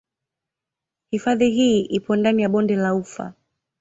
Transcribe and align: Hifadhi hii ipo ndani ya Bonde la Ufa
Hifadhi 1.09 1.49
hii 1.49 1.81
ipo 1.81 2.15
ndani 2.15 2.41
ya 2.41 2.49
Bonde 2.49 2.75
la 2.75 2.95
Ufa 2.95 3.33